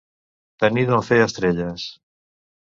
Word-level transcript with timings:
Tenir 0.63 0.85
d'on 0.87 1.05
fer 1.11 1.21
estelles. 1.27 1.87